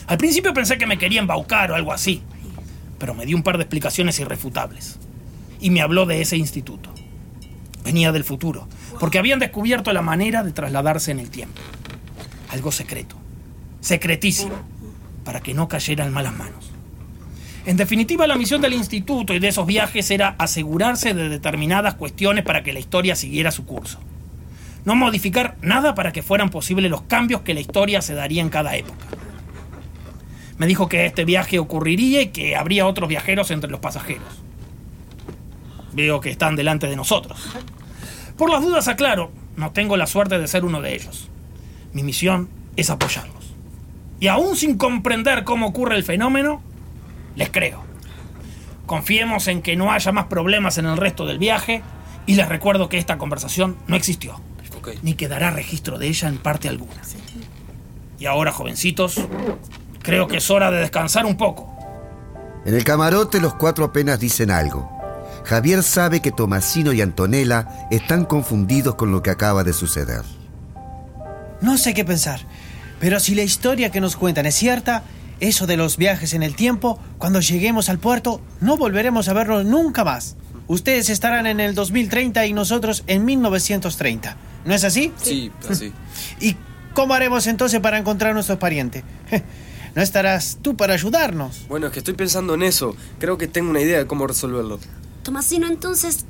Al 0.08 0.18
principio 0.18 0.52
pensé 0.52 0.78
que 0.78 0.86
me 0.86 0.98
quería 0.98 1.20
embaucar 1.20 1.70
o 1.70 1.76
algo 1.76 1.92
así, 1.92 2.24
pero 3.04 3.12
me 3.12 3.26
dio 3.26 3.36
un 3.36 3.42
par 3.42 3.58
de 3.58 3.64
explicaciones 3.64 4.18
irrefutables. 4.18 4.96
Y 5.60 5.68
me 5.68 5.82
habló 5.82 6.06
de 6.06 6.22
ese 6.22 6.38
instituto. 6.38 6.88
Venía 7.84 8.12
del 8.12 8.24
futuro, 8.24 8.66
porque 8.98 9.18
habían 9.18 9.38
descubierto 9.38 9.92
la 9.92 10.00
manera 10.00 10.42
de 10.42 10.52
trasladarse 10.52 11.10
en 11.10 11.20
el 11.20 11.28
tiempo. 11.28 11.60
Algo 12.48 12.72
secreto, 12.72 13.16
secretísimo, 13.82 14.54
para 15.22 15.42
que 15.42 15.52
no 15.52 15.68
cayera 15.68 16.06
en 16.06 16.14
malas 16.14 16.34
manos. 16.34 16.70
En 17.66 17.76
definitiva, 17.76 18.26
la 18.26 18.36
misión 18.36 18.62
del 18.62 18.72
instituto 18.72 19.34
y 19.34 19.38
de 19.38 19.48
esos 19.48 19.66
viajes 19.66 20.10
era 20.10 20.34
asegurarse 20.38 21.12
de 21.12 21.28
determinadas 21.28 21.96
cuestiones 21.96 22.42
para 22.42 22.62
que 22.62 22.72
la 22.72 22.78
historia 22.80 23.16
siguiera 23.16 23.50
su 23.50 23.66
curso. 23.66 24.00
No 24.86 24.94
modificar 24.94 25.58
nada 25.60 25.94
para 25.94 26.10
que 26.10 26.22
fueran 26.22 26.48
posibles 26.48 26.90
los 26.90 27.02
cambios 27.02 27.42
que 27.42 27.52
la 27.52 27.60
historia 27.60 28.00
se 28.00 28.14
daría 28.14 28.40
en 28.40 28.48
cada 28.48 28.74
época. 28.76 29.04
Me 30.58 30.66
dijo 30.66 30.88
que 30.88 31.06
este 31.06 31.24
viaje 31.24 31.58
ocurriría 31.58 32.22
y 32.22 32.28
que 32.28 32.56
habría 32.56 32.86
otros 32.86 33.08
viajeros 33.08 33.50
entre 33.50 33.70
los 33.70 33.80
pasajeros. 33.80 34.42
Veo 35.92 36.20
que 36.20 36.30
están 36.30 36.56
delante 36.56 36.86
de 36.86 36.96
nosotros. 36.96 37.50
Por 38.36 38.50
las 38.50 38.62
dudas 38.62 38.88
aclaro, 38.88 39.30
no 39.56 39.72
tengo 39.72 39.96
la 39.96 40.06
suerte 40.06 40.38
de 40.38 40.48
ser 40.48 40.64
uno 40.64 40.80
de 40.80 40.94
ellos. 40.94 41.28
Mi 41.92 42.02
misión 42.02 42.48
es 42.76 42.90
apoyarlos. 42.90 43.54
Y 44.20 44.28
aún 44.28 44.56
sin 44.56 44.76
comprender 44.76 45.44
cómo 45.44 45.66
ocurre 45.66 45.96
el 45.96 46.04
fenómeno, 46.04 46.62
les 47.36 47.50
creo. 47.50 47.84
Confiemos 48.86 49.48
en 49.48 49.62
que 49.62 49.76
no 49.76 49.92
haya 49.92 50.12
más 50.12 50.26
problemas 50.26 50.78
en 50.78 50.86
el 50.86 50.96
resto 50.96 51.26
del 51.26 51.38
viaje 51.38 51.82
y 52.26 52.34
les 52.34 52.48
recuerdo 52.48 52.88
que 52.88 52.98
esta 52.98 53.18
conversación 53.18 53.76
no 53.86 53.96
existió, 53.96 54.40
ni 55.02 55.14
quedará 55.14 55.50
registro 55.50 55.98
de 55.98 56.08
ella 56.08 56.28
en 56.28 56.38
parte 56.38 56.68
alguna. 56.68 57.02
Y 58.18 58.26
ahora, 58.26 58.52
jovencitos, 58.52 59.20
creo 60.04 60.28
que 60.28 60.36
es 60.36 60.50
hora 60.50 60.70
de 60.70 60.78
descansar 60.78 61.26
un 61.26 61.36
poco. 61.36 61.74
En 62.64 62.74
el 62.74 62.84
camarote 62.84 63.40
los 63.40 63.54
cuatro 63.54 63.84
apenas 63.84 64.20
dicen 64.20 64.52
algo. 64.52 64.88
Javier 65.44 65.82
sabe 65.82 66.20
que 66.20 66.30
Tomasino 66.30 66.92
y 66.92 67.02
Antonella 67.02 67.88
están 67.90 68.24
confundidos 68.24 68.94
con 68.94 69.10
lo 69.10 69.22
que 69.22 69.30
acaba 69.30 69.64
de 69.64 69.72
suceder. 69.72 70.22
No 71.60 71.76
sé 71.76 71.94
qué 71.94 72.04
pensar, 72.04 72.40
pero 73.00 73.18
si 73.18 73.34
la 73.34 73.42
historia 73.42 73.90
que 73.90 74.00
nos 74.00 74.16
cuentan 74.16 74.46
es 74.46 74.54
cierta, 74.54 75.02
eso 75.40 75.66
de 75.66 75.76
los 75.76 75.96
viajes 75.96 76.32
en 76.32 76.42
el 76.42 76.54
tiempo, 76.54 76.98
cuando 77.18 77.40
lleguemos 77.40 77.88
al 77.88 77.98
puerto, 77.98 78.40
no 78.60 78.76
volveremos 78.76 79.28
a 79.28 79.32
vernos 79.32 79.64
nunca 79.64 80.04
más. 80.04 80.36
Ustedes 80.66 81.10
estarán 81.10 81.46
en 81.46 81.60
el 81.60 81.74
2030 81.74 82.46
y 82.46 82.52
nosotros 82.52 83.04
en 83.06 83.24
1930. 83.24 84.36
¿No 84.64 84.74
es 84.74 84.84
así? 84.84 85.12
Sí, 85.20 85.50
así. 85.68 85.92
¿Y 86.40 86.56
cómo 86.94 87.12
haremos 87.12 87.46
entonces 87.46 87.80
para 87.80 87.98
encontrar 87.98 88.30
a 88.30 88.34
nuestros 88.34 88.58
parientes? 88.58 89.02
¿No 89.94 90.02
estarás 90.02 90.58
tú 90.60 90.76
para 90.76 90.94
ayudarnos? 90.94 91.66
Bueno, 91.68 91.86
es 91.86 91.92
que 91.92 92.00
estoy 92.00 92.14
pensando 92.14 92.54
en 92.54 92.62
eso. 92.62 92.96
Creo 93.20 93.38
que 93.38 93.46
tengo 93.46 93.70
una 93.70 93.80
idea 93.80 93.98
de 93.98 94.06
cómo 94.06 94.26
resolverlo. 94.26 94.80
Tomasino, 95.22 95.68
entonces, 95.68 96.24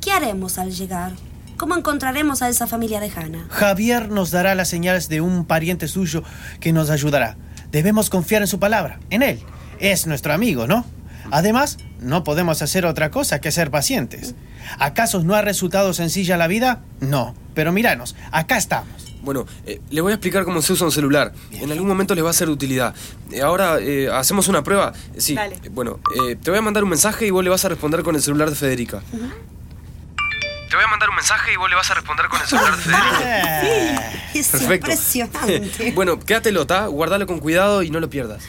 ¿qué 0.00 0.10
haremos 0.12 0.58
al 0.58 0.72
llegar? 0.72 1.12
¿Cómo 1.58 1.76
encontraremos 1.76 2.40
a 2.40 2.48
esa 2.48 2.66
familia 2.66 2.98
lejana? 2.98 3.46
Javier 3.50 4.10
nos 4.10 4.30
dará 4.30 4.54
las 4.54 4.68
señales 4.68 5.10
de 5.10 5.20
un 5.20 5.44
pariente 5.44 5.86
suyo 5.88 6.22
que 6.60 6.72
nos 6.72 6.88
ayudará. 6.88 7.36
Debemos 7.70 8.08
confiar 8.08 8.40
en 8.40 8.48
su 8.48 8.58
palabra, 8.58 8.98
en 9.10 9.22
él. 9.22 9.40
Es 9.78 10.06
nuestro 10.06 10.32
amigo, 10.32 10.66
¿no? 10.66 10.86
Además, 11.30 11.76
no 12.00 12.24
podemos 12.24 12.62
hacer 12.62 12.86
otra 12.86 13.10
cosa 13.10 13.40
que 13.42 13.52
ser 13.52 13.70
pacientes. 13.70 14.34
¿Acaso 14.78 15.22
no 15.22 15.34
ha 15.34 15.42
resultado 15.42 15.92
sencilla 15.92 16.38
la 16.38 16.46
vida? 16.46 16.80
No. 17.00 17.34
Pero 17.54 17.72
míranos, 17.72 18.16
acá 18.32 18.56
estamos. 18.56 19.09
Bueno, 19.22 19.46
eh, 19.66 19.80
les 19.90 20.02
voy 20.02 20.12
a 20.12 20.14
explicar 20.14 20.44
cómo 20.44 20.62
se 20.62 20.72
usa 20.72 20.86
un 20.86 20.92
celular. 20.92 21.32
En 21.52 21.70
algún 21.70 21.86
momento 21.88 22.14
les 22.14 22.24
va 22.24 22.30
a 22.30 22.32
ser 22.32 22.46
de 22.48 22.54
utilidad. 22.54 22.94
Eh, 23.30 23.42
ahora, 23.42 23.78
eh, 23.80 24.08
¿hacemos 24.10 24.48
una 24.48 24.62
prueba? 24.62 24.92
Eh, 25.14 25.20
Sí. 25.20 25.34
Dale. 25.34 25.56
Eh, 25.62 25.68
Bueno, 25.70 26.00
eh, 26.26 26.36
te 26.36 26.50
voy 26.50 26.58
a 26.58 26.62
mandar 26.62 26.82
un 26.84 26.90
mensaje 26.90 27.26
y 27.26 27.30
vos 27.30 27.44
le 27.44 27.50
vas 27.50 27.64
a 27.64 27.68
responder 27.68 28.02
con 28.02 28.14
el 28.16 28.22
celular 28.22 28.48
de 28.50 28.56
Federica. 28.56 29.02
Te 29.10 30.76
voy 30.76 30.84
a 30.84 30.88
mandar 30.88 31.08
un 31.10 31.16
mensaje 31.16 31.52
y 31.52 31.56
vos 31.56 31.68
le 31.68 31.74
vas 31.76 31.90
a 31.90 31.94
responder 31.94 32.26
con 32.28 32.40
el 32.40 32.46
celular 32.46 32.76
de 32.76 32.82
Federica. 32.82 34.12
Es 34.34 34.48
Perfecto. 34.48 34.74
impresionante. 34.90 35.92
bueno, 35.94 36.18
quédatelo, 36.20 36.66
¿tá? 36.66 36.86
Guardalo 36.86 37.26
con 37.26 37.40
cuidado 37.40 37.82
y 37.82 37.90
no 37.90 37.98
lo 38.00 38.08
pierdas. 38.08 38.44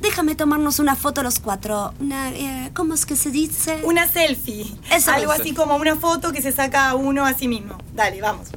déjame 0.00 0.36
tomarnos 0.36 0.78
una 0.78 0.94
foto 0.94 1.22
los 1.24 1.40
cuatro. 1.40 1.92
Una, 1.98 2.30
eh, 2.30 2.70
¿Cómo 2.74 2.94
es 2.94 3.04
que 3.04 3.16
se 3.16 3.30
dice? 3.32 3.80
Una 3.82 4.06
selfie. 4.06 4.72
Eso 4.92 5.10
Algo 5.12 5.32
así 5.32 5.52
como 5.52 5.74
una 5.76 5.96
foto 5.96 6.32
que 6.32 6.40
se 6.40 6.52
saca 6.52 6.94
uno 6.94 7.26
a 7.26 7.34
sí 7.34 7.48
mismo. 7.48 7.76
Dale, 7.94 8.20
vamos. 8.20 8.48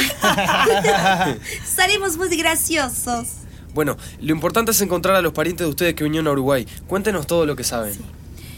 Salimos 1.64 2.16
muy 2.16 2.28
graciosos. 2.36 3.28
Bueno, 3.74 3.96
lo 4.20 4.32
importante 4.32 4.72
es 4.72 4.80
encontrar 4.80 5.16
a 5.16 5.22
los 5.22 5.32
parientes 5.32 5.64
de 5.66 5.70
ustedes 5.70 5.94
que 5.94 6.04
vinieron 6.04 6.26
a 6.28 6.32
Uruguay. 6.32 6.66
Cuéntenos 6.86 7.26
todo 7.26 7.46
lo 7.46 7.54
que 7.54 7.64
saben. 7.64 7.96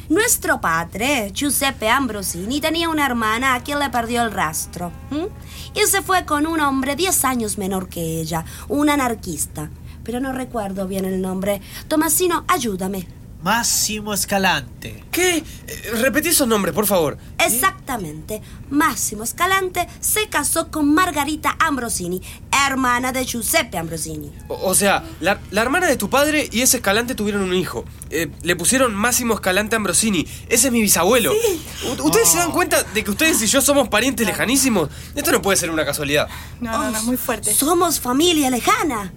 Nuestro 0.09 0.61
padre, 0.61 1.31
Giuseppe 1.33 1.89
Ambrosini, 1.89 2.61
tenía 2.61 2.89
una 2.89 3.07
hermana 3.07 3.55
a 3.55 3.63
quien 3.63 3.79
le 3.79 3.89
perdió 3.91 4.23
el 4.23 4.33
rastro. 4.33 4.93
¿m? 5.11 5.29
Y 5.75 5.87
se 5.87 6.03
fue 6.03 6.25
con 6.25 6.47
un 6.47 6.61
hombre 6.61 6.97
10 6.97 7.25
años 7.25 7.57
menor 7.59 7.89
que 7.89 8.21
ella, 8.21 8.45
un 8.69 8.91
anarquista. 8.91 9.71
Pero 10.05 10.21
no 10.21 10.33
recuerdo 10.33 10.87
bien 10.87 11.05
el 11.05 11.21
nombre. 11.21 11.61
Tomasino, 11.89 12.45
ayúdame. 12.49 13.07
Máximo 13.43 14.15
Escalante. 14.15 15.05
¿Qué? 15.11 15.39
Eh, 15.39 15.91
repetí 16.01 16.29
esos 16.29 16.47
nombres, 16.47 16.75
por 16.75 16.87
favor. 16.87 17.19
Exactamente. 17.39 18.41
Máximo 18.71 19.25
Escalante 19.25 19.89
se 20.01 20.29
casó 20.29 20.71
con 20.71 20.95
Margarita 20.95 21.57
Ambrosini, 21.59 22.23
hermana 22.67 23.13
de 23.13 23.25
Giuseppe 23.25 23.79
Ambrosini. 23.79 24.33
O, 24.49 24.71
o 24.71 24.75
sea, 24.75 25.03
la, 25.21 25.41
la 25.51 25.63
hermana 25.63 25.87
de 25.89 25.97
tu 25.97 26.09
padre 26.09 26.49
y 26.53 26.61
ese 26.61 26.77
Escalante 26.79 27.15
tuvieron 27.15 27.43
un 27.43 27.55
hijo. 27.55 27.85
Eh, 28.11 28.31
le 28.43 28.57
pusieron 28.57 28.95
Máximo 28.95 29.35
Escalante 29.35 29.77
Ambrosini. 29.77 30.27
Ese 30.49 30.69
es 30.69 30.73
mi 30.73 30.81
bisabuelo. 30.81 31.33
¿Ustedes 32.03 32.29
se 32.29 32.39
dan 32.39 32.53
cuenta 32.53 32.83
de 32.83 33.03
que 33.05 33.11
ustedes 33.11 33.43
y 33.43 33.47
yo 33.47 33.61
somos 33.61 33.89
parientes 33.89 34.27
lejanísimos? 34.27 34.89
Esto 35.15 35.33
no 35.33 35.43
puede 35.43 35.57
ser 35.57 35.71
una 35.71 35.85
casualidad. 35.85 36.29
No, 36.61 36.71
no, 36.73 36.91
no, 36.91 36.99
es 36.99 37.05
muy 37.05 37.17
fuerte. 37.17 37.53
Somos 37.53 37.99
familia 38.01 38.51
lejana. 38.51 39.13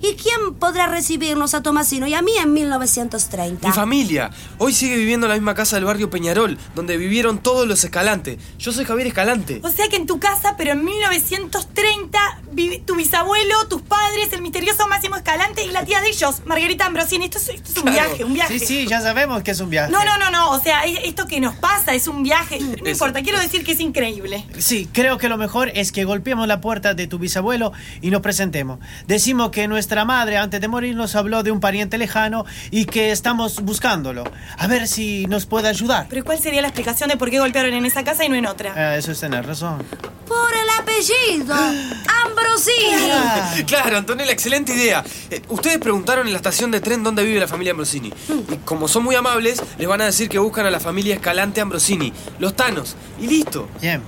¿Y 0.00 0.14
quién 0.14 0.54
podrá 0.54 0.86
recibirnos 0.86 1.54
a 1.54 1.62
Tomasino 1.62 2.06
y 2.06 2.14
a 2.14 2.22
mí 2.22 2.32
en 2.40 2.52
1930? 2.52 3.66
Mi 3.66 3.74
familia. 3.74 4.30
Hoy 4.58 4.72
sigue 4.72 4.96
viviendo 4.96 5.26
en 5.26 5.30
la 5.30 5.34
misma 5.36 5.54
casa 5.54 5.76
del 5.76 5.84
barrio 5.86 6.08
Peñarol, 6.10 6.56
donde 6.74 6.96
vivieron 6.96 7.38
todos 7.38 7.66
los 7.66 7.82
Escalante. 7.84 8.38
Yo 8.58 8.72
soy 8.72 8.84
Javier 8.84 9.08
Escalante. 9.08 9.60
O 9.64 9.70
sea 9.70 9.88
que 9.88 9.96
en 9.96 10.06
tu 10.06 10.20
casa, 10.20 10.54
pero 10.56 10.72
en 10.72 10.84
1930, 10.84 12.18
vive 12.52 12.78
tu 12.84 12.94
bisabuelo, 12.96 13.66
tus 13.68 13.82
padres, 13.82 14.32
el 14.32 14.42
misterioso 14.42 14.86
Máximo 14.88 15.16
Escalante 15.16 15.64
y 15.64 15.70
la 15.70 15.84
tía 15.84 16.00
de 16.00 16.08
ellos, 16.10 16.42
Margarita 16.44 16.86
Ambrosini. 16.86 17.24
Esto 17.26 17.38
es, 17.38 17.48
esto 17.48 17.70
es 17.72 17.76
un 17.78 17.82
Claro. 17.84 18.08
viaje, 18.08 18.24
un 18.24 18.34
viaje. 18.34 18.58
Sí, 18.58 18.66
sí, 18.66 18.86
ya 18.86 19.00
sabemos 19.00 19.42
que 19.42 19.50
es 19.52 19.60
un 19.60 19.70
viaje. 19.70 19.90
No, 19.90 20.04
no, 20.04 20.18
no, 20.18 20.30
no. 20.30 20.50
O 20.50 20.60
sea, 20.60 20.84
es- 20.84 21.00
esto 21.04 21.26
que 21.26 21.40
nos 21.40 21.54
pasa 21.56 21.94
es 21.94 22.06
un 22.08 22.22
viaje. 22.22 22.60
No 22.60 22.74
Eso. 22.74 22.88
importa, 22.90 23.22
quiero 23.22 23.40
decir 23.40 23.64
que 23.64 23.72
es 23.72 23.80
increíble. 23.80 24.44
Sí, 24.58 24.88
creo 24.92 25.18
que 25.18 25.28
lo 25.28 25.36
mejor 25.38 25.70
es 25.74 25.92
que 25.92 26.04
golpeemos 26.04 26.46
la 26.46 26.60
puerta 26.60 26.94
de 26.94 27.06
tu 27.06 27.18
bisabuelo 27.18 27.72
y 28.00 28.10
nos 28.10 28.20
presentemos. 28.20 28.78
Decimos 29.06 29.50
que 29.50 29.66
nuestra 29.88 30.04
madre 30.04 30.36
antes 30.36 30.60
de 30.60 30.68
morir 30.68 30.94
nos 30.94 31.16
habló 31.16 31.42
de 31.42 31.50
un 31.50 31.60
pariente 31.60 31.96
lejano 31.96 32.44
y 32.70 32.84
que 32.84 33.10
estamos 33.10 33.62
buscándolo. 33.62 34.24
A 34.58 34.66
ver 34.66 34.86
si 34.86 35.24
nos 35.28 35.46
puede 35.46 35.66
ayudar. 35.68 36.08
Pero 36.10 36.24
¿cuál 36.24 36.38
sería 36.38 36.60
la 36.60 36.68
explicación 36.68 37.08
de 37.08 37.16
por 37.16 37.30
qué 37.30 37.38
golpearon 37.38 37.72
en 37.72 37.86
esa 37.86 38.04
casa 38.04 38.22
y 38.22 38.28
no 38.28 38.34
en 38.34 38.44
otra? 38.44 38.74
Ah, 38.76 38.96
eso 38.96 39.12
es 39.12 39.20
tener 39.20 39.46
razón. 39.46 39.82
Por 40.26 40.50
el 40.52 40.68
apellido. 40.78 41.54
Ambrosini. 42.26 43.64
Claro, 43.64 43.96
Antonella, 43.96 44.30
excelente 44.30 44.74
idea. 44.74 45.02
Eh, 45.30 45.40
ustedes 45.48 45.78
preguntaron 45.78 46.26
en 46.26 46.34
la 46.34 46.36
estación 46.36 46.70
de 46.70 46.80
tren 46.80 47.02
dónde 47.02 47.24
vive 47.24 47.40
la 47.40 47.48
familia 47.48 47.70
Ambrosini. 47.70 48.12
Y 48.52 48.56
como 48.66 48.88
son 48.88 49.04
muy 49.04 49.14
amables, 49.14 49.62
les 49.78 49.88
van 49.88 50.02
a 50.02 50.04
decir 50.04 50.28
que 50.28 50.38
buscan 50.38 50.66
a 50.66 50.70
la 50.70 50.80
familia 50.80 51.14
Escalante 51.14 51.62
Ambrosini, 51.62 52.12
los 52.38 52.54
Tanos. 52.54 52.94
Y 53.18 53.26
listo. 53.26 53.70
Bien. 53.80 54.02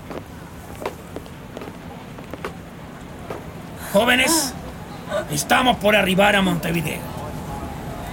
Jóvenes, 3.94 4.52
estamos 5.30 5.76
por 5.76 5.96
arribar 5.96 6.36
a 6.36 6.42
Montevideo. 6.42 7.00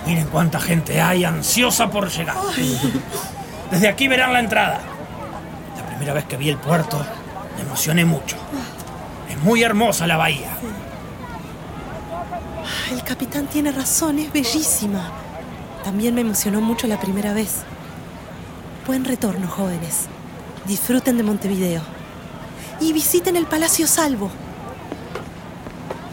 Miren 0.06 0.28
cuánta 0.28 0.60
gente 0.60 1.02
hay 1.02 1.26
ansiosa 1.26 1.90
por 1.90 2.10
llegar. 2.10 2.38
Desde 3.72 3.88
aquí 3.88 4.08
verán 4.08 4.34
la 4.34 4.40
entrada. 4.40 4.80
La 5.76 5.86
primera 5.86 6.14
vez 6.14 6.26
que 6.26 6.38
vi 6.38 6.50
el 6.50 6.58
puerto, 6.58 7.06
me 7.56 7.64
emocioné 7.64 8.06
mucho. 8.06 8.38
Es 9.30 9.38
muy 9.44 9.64
hermosa 9.64 10.08
la 10.08 10.18
bahía. 10.18 10.50
El 12.92 13.04
capitán 13.04 13.48
tiene 13.48 13.72
razón, 13.72 14.20
es 14.20 14.32
bellísima. 14.32 15.12
También 15.84 16.16
me 16.16 16.22
emocionó 16.22 16.62
mucho 16.62 16.88
la 16.88 17.00
primera 17.00 17.34
vez. 17.34 17.64
Buen 18.86 19.04
retorno, 19.04 19.48
jóvenes. 19.48 20.08
Disfruten 20.66 21.18
de 21.18 21.24
Montevideo. 21.24 21.82
Y 22.80 22.94
visiten 22.94 23.36
el 23.36 23.46
Palacio 23.46 23.88
Salvo. 23.88 24.32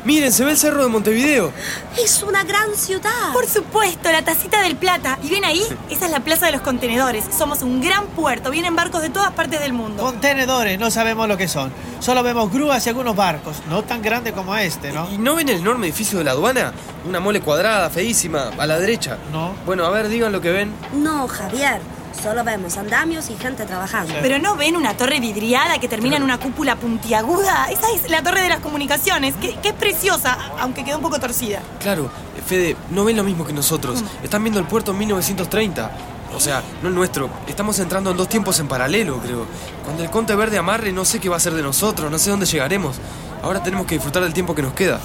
Miren, 0.05 0.33
se 0.33 0.45
ve 0.45 0.51
el 0.51 0.59
cerro 0.59 0.83
de 0.83 0.89
Montevideo. 0.91 1.51
Es 1.99 2.23
una 2.23 2.45
gran 2.45 2.75
ciudad. 2.75 3.33
Por 3.33 3.47
supuesto, 3.47 4.13
la 4.13 4.23
tacita 4.23 4.61
del 4.61 4.77
plata. 4.77 5.19
¿Y 5.23 5.31
ven 5.31 5.45
ahí? 5.47 5.63
Esa 5.91 6.05
es 6.07 6.11
la 6.11 6.21
plaza 6.21 6.45
de 6.47 6.53
los 6.53 6.61
contenedores. 6.61 7.25
Somos 7.37 7.63
un 7.63 7.81
gran 7.81 8.07
puerto. 8.09 8.51
Vienen 8.51 8.77
barcos 8.77 9.01
de 9.01 9.09
todas 9.09 9.33
partes 9.33 9.61
del 9.61 9.73
mundo. 9.73 10.03
Contenedores, 10.03 10.79
no 10.79 10.91
sabemos 10.91 11.27
lo 11.27 11.39
que 11.39 11.49
son. 11.49 11.73
Solo 12.01 12.23
vemos 12.23 12.53
grúas 12.53 12.85
y 12.85 12.91
algunos 12.91 13.17
barcos, 13.17 13.57
no 13.71 13.83
tan 13.83 14.03
grandes 14.03 14.35
como 14.35 14.55
este, 14.57 14.93
¿no? 14.93 15.09
¿Y 15.11 15.17
no 15.17 15.37
ven 15.37 15.49
el 15.49 15.61
enorme 15.61 15.87
edificio 15.87 16.19
de 16.19 16.25
la 16.25 16.33
aduana? 16.33 16.75
Una 17.09 17.19
mole 17.19 17.41
cuadrada, 17.41 17.89
feísima, 17.89 18.51
a 18.59 18.67
la 18.67 18.79
derecha. 18.79 19.17
No. 19.33 19.55
Bueno, 19.65 19.87
a 19.87 19.91
ver, 19.91 20.09
digan 20.09 20.31
lo 20.33 20.43
que 20.43 20.51
ven. 20.51 20.71
No, 20.93 21.27
Javier. 21.29 21.81
Solo 22.23 22.44
vemos 22.44 22.76
andamios 22.76 23.28
y 23.30 23.37
gente 23.37 23.66
trabajando. 23.66 24.14
Pero 24.23 24.38
no 24.38 24.56
ven 24.56 24.76
una 24.76 24.97
torre 24.97 25.21
vidriada 25.21 25.78
que 25.78 25.88
termina 25.88 26.16
en 26.16 26.23
una 26.23 26.38
cúpula 26.38 26.76
puntiaguda. 26.76 27.66
Esa 27.71 27.87
es 27.94 28.11
la 28.11 28.23
torre 28.23 28.42
de 28.42 28.49
las 28.49 28.61
comunicaciones, 28.61 29.35
que, 29.37 29.54
que 29.56 29.68
es 29.68 29.75
preciosa, 29.75 30.38
aunque 30.59 30.85
quedó 30.85 30.97
un 30.97 31.02
poco 31.02 31.18
torcida. 31.18 31.61
Claro, 31.80 32.11
eh, 32.37 32.42
Fede, 32.47 32.76
no 32.90 33.04
ven 33.04 33.16
lo 33.16 33.25
mismo 33.25 33.44
que 33.44 33.52
nosotros. 33.52 34.02
Están 34.23 34.42
viendo 34.42 34.61
el 34.61 34.66
puerto 34.66 34.92
en 34.92 34.99
1930. 34.99 35.90
O 36.35 36.40
sea, 36.40 36.62
no 36.83 36.88
el 36.88 36.94
nuestro. 36.94 37.30
Estamos 37.47 37.78
entrando 37.78 38.11
en 38.11 38.16
dos 38.16 38.28
tiempos 38.28 38.59
en 38.59 38.66
paralelo, 38.66 39.18
creo. 39.18 39.47
Cuando 39.85 40.02
el 40.02 40.11
Conte 40.11 40.35
Verde 40.35 40.59
amarre, 40.59 40.92
no 40.92 41.04
sé 41.04 41.21
qué 41.21 41.28
va 41.28 41.37
a 41.37 41.40
ser 41.40 41.54
de 41.54 41.62
nosotros, 41.62 42.11
no 42.11 42.18
sé 42.18 42.30
dónde 42.30 42.47
llegaremos. 42.47 42.97
Ahora 43.42 43.62
tenemos 43.62 43.87
que 43.87 43.94
disfrutar 43.94 44.23
del 44.23 44.33
tiempo 44.33 44.54
que 44.54 44.62
nos 44.62 44.73
queda. 44.73 44.99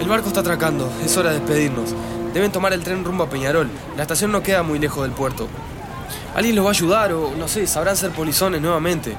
El 0.00 0.08
barco 0.08 0.28
está 0.28 0.40
atracando, 0.40 0.90
es 1.04 1.16
hora 1.16 1.30
de 1.30 1.40
despedirnos. 1.40 1.90
Deben 2.34 2.50
tomar 2.50 2.72
el 2.72 2.82
tren 2.82 3.04
rumbo 3.04 3.24
a 3.24 3.28
Peñarol. 3.28 3.68
La 3.96 4.02
estación 4.02 4.32
no 4.32 4.42
queda 4.42 4.62
muy 4.62 4.78
lejos 4.78 5.02
del 5.02 5.12
puerto. 5.12 5.48
Alguien 6.34 6.56
los 6.56 6.64
va 6.64 6.70
a 6.70 6.72
ayudar 6.72 7.12
o, 7.12 7.32
no 7.36 7.46
sé, 7.46 7.66
sabrán 7.66 7.96
ser 7.96 8.10
polizones 8.10 8.60
nuevamente. 8.60 9.14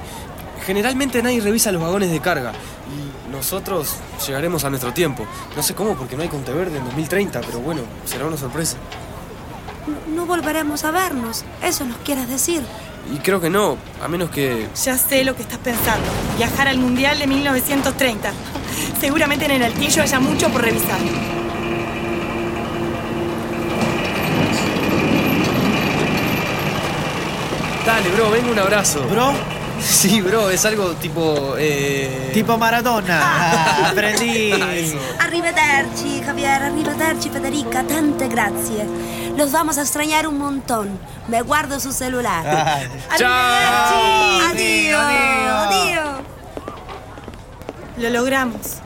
Generalmente 0.66 1.22
nadie 1.22 1.40
revisa 1.40 1.70
los 1.70 1.82
vagones 1.82 2.10
de 2.10 2.20
carga. 2.20 2.52
Y 2.52 3.30
nosotros 3.30 3.96
llegaremos 4.26 4.64
a 4.64 4.70
nuestro 4.70 4.92
tiempo. 4.92 5.24
No 5.54 5.62
sé 5.62 5.74
cómo, 5.74 5.94
porque 5.94 6.16
no 6.16 6.22
hay 6.22 6.28
Conte 6.28 6.52
Verde 6.52 6.78
en 6.78 6.84
2030, 6.84 7.40
pero 7.42 7.60
bueno, 7.60 7.82
será 8.04 8.26
una 8.26 8.36
sorpresa. 8.36 8.76
No, 9.86 10.16
no 10.16 10.26
volveremos 10.26 10.84
a 10.84 10.90
vernos. 10.90 11.44
Eso 11.62 11.84
nos 11.84 11.98
quieres 11.98 12.28
decir. 12.28 12.62
Y 13.12 13.18
creo 13.18 13.40
que 13.40 13.50
no, 13.50 13.76
a 14.02 14.08
menos 14.08 14.30
que... 14.30 14.66
Ya 14.82 14.96
sé 14.96 15.24
lo 15.24 15.36
que 15.36 15.42
estás 15.42 15.58
pensando. 15.58 16.06
Viajar 16.36 16.68
al 16.68 16.78
Mundial 16.78 17.18
de 17.18 17.26
1930. 17.26 18.32
Seguramente 19.00 19.44
en 19.44 19.52
el 19.52 19.62
altillo 19.62 20.02
haya 20.02 20.18
mucho 20.18 20.48
por 20.48 20.62
revisar. 20.62 20.98
Dale, 27.84 28.08
bro, 28.10 28.30
venga 28.30 28.50
un 28.50 28.58
abrazo. 28.58 29.02
Bro, 29.08 29.34
Sí, 29.80 30.20
bro, 30.20 30.50
es 30.50 30.64
algo 30.64 30.92
tipo... 30.94 31.54
Eh... 31.58 32.30
tipo 32.32 32.56
Maradona. 32.56 33.20
Ah, 33.76 33.90
aprendí. 33.90 34.52
Eso. 34.52 34.98
Arrivederci, 35.18 36.22
Javier. 36.24 36.62
Arrivederci, 36.62 37.28
Federica. 37.28 37.82
Tante 37.82 38.28
grazie. 38.28 38.86
Los 39.36 39.52
vamos 39.52 39.78
a 39.78 39.82
extrañar 39.82 40.26
un 40.26 40.38
montón. 40.38 40.98
Me 41.28 41.42
guardo 41.42 41.80
su 41.80 41.92
celular. 41.92 42.46
Ay. 42.46 42.88
¡Chao! 43.18 44.50
Adiós. 44.50 45.00
Adiós. 45.66 46.20
Lo 47.98 48.10
logramos. 48.10 48.76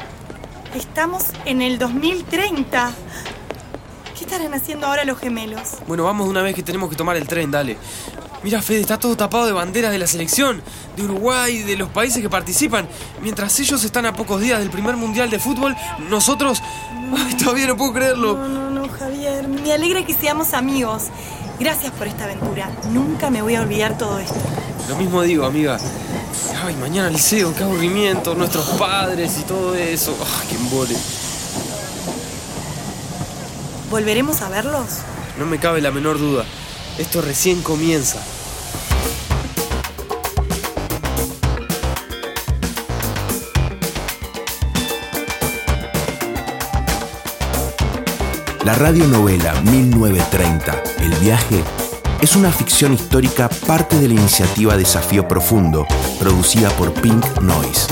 Estamos 0.75 1.25
en 1.45 1.63
el 1.63 1.79
2030. 1.79 2.91
¿Qué 4.19 4.25
estarán 4.25 4.53
haciendo 4.53 4.89
ahora 4.89 5.05
los 5.05 5.17
gemelos? 5.17 5.75
Bueno, 5.87 6.03
vamos 6.03 6.27
de 6.27 6.31
una 6.31 6.43
vez 6.43 6.53
que 6.53 6.65
tenemos 6.65 6.91
que 6.91 6.97
tomar 6.97 7.17
el 7.17 7.29
tren, 7.29 7.53
dale. 7.53 7.79
Mira, 8.43 8.61
Fede, 8.61 8.81
está 8.81 8.99
todo 8.99 9.17
tapado 9.17 9.47
de 9.47 9.53
banderas 9.53 9.93
de 9.93 9.99
la 9.99 10.09
selección, 10.09 10.61
de 10.97 11.05
Uruguay, 11.05 11.63
de 11.63 11.77
los 11.77 11.89
países 11.91 12.21
que 12.21 12.29
participan. 12.29 12.89
Mientras 13.23 13.61
ellos 13.61 13.85
están 13.85 14.07
a 14.07 14.15
pocos 14.15 14.41
días 14.41 14.59
del 14.59 14.71
primer 14.71 14.97
mundial 14.97 15.31
de 15.31 15.39
fútbol, 15.39 15.77
nosotros... 16.11 16.61
Ay, 17.17 17.35
todavía 17.37 17.69
no 17.69 17.77
puedo 17.77 17.93
creerlo. 17.93 18.37
No, 18.37 18.49
no, 18.49 18.71
no, 18.71 18.89
Javier. 18.89 19.47
Me 19.47 19.73
alegra 19.73 20.05
que 20.05 20.15
seamos 20.15 20.53
amigos. 20.53 21.05
Gracias 21.61 21.93
por 21.93 22.09
esta 22.09 22.25
aventura. 22.25 22.73
Nunca 22.91 23.31
me 23.31 23.41
voy 23.41 23.55
a 23.55 23.63
olvidar 23.63 23.97
todo 23.97 24.19
esto. 24.19 24.35
Lo 24.89 24.97
mismo 24.97 25.23
digo, 25.23 25.47
amiga. 25.47 25.79
Ay, 26.65 26.75
mañana 26.75 27.09
liceo, 27.09 27.55
qué 27.55 27.63
aburrimiento, 27.63 28.35
nuestros 28.35 28.67
padres 28.71 29.39
y 29.39 29.43
todo 29.43 29.77
eso. 29.77 30.17
Ay, 30.21 30.49
qué 30.49 30.57
embole. 30.57 30.97
¿Volveremos 33.91 34.43
a 34.43 34.51
verlos? 34.51 34.99
No 35.39 35.47
me 35.47 35.59
cabe 35.59 35.81
la 35.81 35.91
menor 35.91 36.19
duda. 36.19 36.45
Esto 36.99 37.23
recién 37.23 37.63
comienza. 37.63 38.21
La 48.65 48.75
radionovela 48.75 49.55
1930, 49.63 50.83
El 51.01 51.15
viaje, 51.15 51.65
es 52.21 52.37
una 52.37 52.53
ficción 52.53 52.93
histórica 52.93 53.49
parte 53.67 53.99
de 53.99 54.09
la 54.09 54.15
iniciativa 54.15 54.77
Desafío 54.77 55.27
Profundo, 55.27 55.87
producida 56.21 56.69
por 56.71 56.93
Pink 56.93 57.25
Noise. 57.41 57.87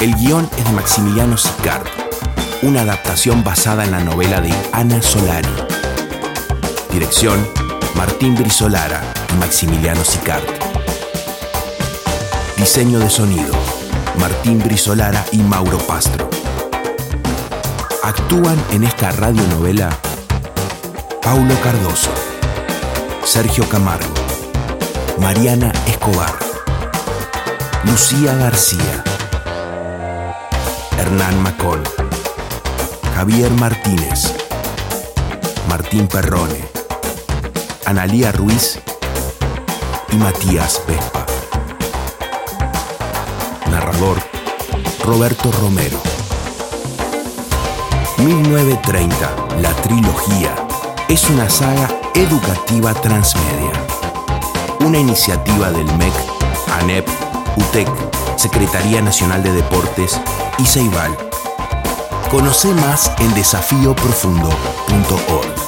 El 0.00 0.14
guion 0.16 0.50
es 0.58 0.64
de 0.64 0.72
Maximiliano 0.72 1.38
Sicard, 1.38 1.86
una 2.62 2.82
adaptación 2.82 3.42
basada 3.42 3.84
en 3.84 3.90
la 3.90 4.00
novela 4.00 4.40
de 4.40 4.54
Ana 4.72 5.02
Solari. 5.02 5.48
Dirección, 6.92 7.46
Martín 7.96 8.36
Brizolara 8.36 9.02
y 9.32 9.36
Maximiliano 9.38 10.04
Sicard. 10.04 10.44
Diseño 12.56 13.00
de 13.00 13.10
sonido, 13.10 13.52
Martín 14.18 14.60
Brizolara 14.60 15.24
y 15.32 15.38
Mauro 15.38 15.78
Pastro. 15.78 16.30
Actúan 18.04 18.56
en 18.70 18.84
esta 18.84 19.10
radionovela 19.10 19.90
Paulo 21.20 21.54
Cardoso, 21.62 22.10
Sergio 23.24 23.68
Camargo, 23.68 24.14
Mariana 25.18 25.72
Escobar, 25.88 26.34
Lucía 27.84 28.34
García, 28.36 29.02
Hernán 30.98 31.42
Macón, 31.42 31.82
Javier 33.14 33.50
Martínez, 33.52 34.34
Martín 35.68 36.08
Perrone, 36.08 36.64
Analía 37.86 38.32
Ruiz 38.32 38.80
y 40.10 40.16
Matías 40.16 40.80
Vespa. 40.88 41.26
Narrador 43.70 44.18
Roberto 45.04 45.52
Romero. 45.52 45.98
1930, 48.18 49.30
la 49.60 49.72
trilogía, 49.82 50.54
es 51.08 51.28
una 51.30 51.48
saga 51.50 51.88
educativa 52.14 52.94
transmedia. 52.94 53.72
Una 54.80 54.98
iniciativa 54.98 55.70
del 55.70 55.86
MEC, 55.96 56.12
ANEP, 56.80 57.08
UTEC, 57.56 57.88
Secretaría 58.36 59.00
Nacional 59.00 59.42
de 59.42 59.52
Deportes 59.52 60.20
y 60.58 60.66
Ceibal. 60.66 61.31
Conoce 62.32 62.72
más 62.72 63.12
en 63.18 63.34
desafíoprofundo.org. 63.34 65.61